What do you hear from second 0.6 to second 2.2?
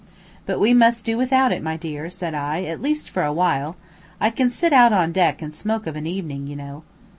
must do without it, my dear,"